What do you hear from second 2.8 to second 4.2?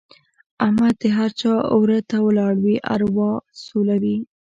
او اروا سولوي.